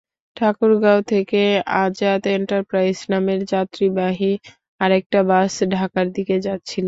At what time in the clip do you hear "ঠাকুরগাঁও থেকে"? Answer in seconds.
0.37-1.41